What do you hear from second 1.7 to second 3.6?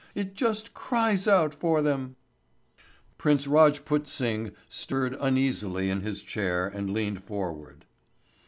them." Prince